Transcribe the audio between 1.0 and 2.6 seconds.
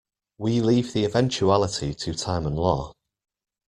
eventuality to time and